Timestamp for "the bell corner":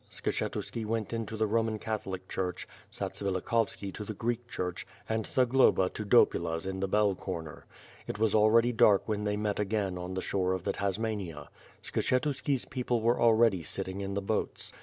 6.79-7.67